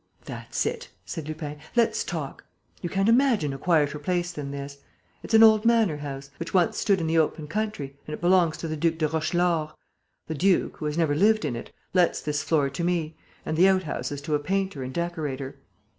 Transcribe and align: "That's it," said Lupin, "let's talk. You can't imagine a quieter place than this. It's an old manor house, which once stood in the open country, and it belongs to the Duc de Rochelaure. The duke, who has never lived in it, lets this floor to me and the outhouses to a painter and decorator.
"That's 0.25 0.65
it," 0.65 0.89
said 1.05 1.27
Lupin, 1.27 1.59
"let's 1.75 2.03
talk. 2.03 2.43
You 2.81 2.89
can't 2.89 3.07
imagine 3.07 3.53
a 3.53 3.59
quieter 3.59 3.99
place 3.99 4.31
than 4.31 4.49
this. 4.49 4.79
It's 5.21 5.35
an 5.35 5.43
old 5.43 5.63
manor 5.63 5.97
house, 5.97 6.31
which 6.37 6.55
once 6.55 6.79
stood 6.79 6.99
in 6.99 7.05
the 7.05 7.19
open 7.19 7.47
country, 7.47 7.95
and 8.07 8.13
it 8.15 8.19
belongs 8.19 8.57
to 8.57 8.67
the 8.67 8.75
Duc 8.75 8.97
de 8.97 9.07
Rochelaure. 9.07 9.75
The 10.25 10.33
duke, 10.33 10.77
who 10.77 10.85
has 10.85 10.97
never 10.97 11.13
lived 11.13 11.45
in 11.45 11.55
it, 11.55 11.71
lets 11.93 12.19
this 12.19 12.41
floor 12.41 12.67
to 12.71 12.83
me 12.83 13.15
and 13.45 13.55
the 13.55 13.67
outhouses 13.69 14.21
to 14.21 14.33
a 14.33 14.39
painter 14.39 14.81
and 14.81 14.91
decorator. 14.91 15.57